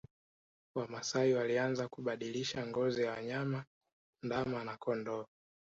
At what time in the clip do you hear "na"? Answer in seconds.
4.63-4.77